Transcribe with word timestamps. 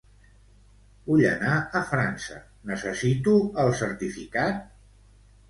Vull 1.09 1.21
anar 1.31 1.57
a 1.81 1.81
França, 1.89 2.39
necessito 2.73 3.37
el 3.67 3.71
certificat? 3.83 4.67